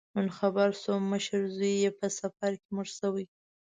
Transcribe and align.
نن 0.15 0.27
خبر 0.37 0.69
شوم، 0.81 1.01
مشر 1.11 1.41
زوی 1.55 1.73
یې 1.83 1.91
په 1.97 2.05
مسافرۍ 2.11 2.57
مړ 2.75 2.87
شوی. 2.99 3.25